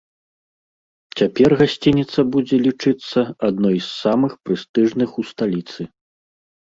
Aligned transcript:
Цяпер 1.19 1.49
гасцініца 1.61 2.19
будзе 2.35 2.57
лічыцца 2.67 3.19
адной 3.51 3.77
з 3.77 3.93
самых 4.03 4.31
прэстыжных 4.49 5.09
у 5.21 5.31
сталіцы. 5.33 5.81